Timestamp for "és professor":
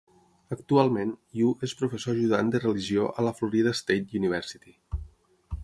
1.67-2.15